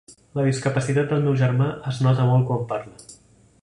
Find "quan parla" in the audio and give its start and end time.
2.51-3.09